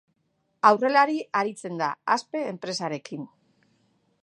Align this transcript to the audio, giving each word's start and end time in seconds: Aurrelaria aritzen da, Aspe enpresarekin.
Aurrelaria 0.69 1.27
aritzen 1.41 1.77
da, 1.83 1.91
Aspe 2.15 2.43
enpresarekin. 2.55 3.31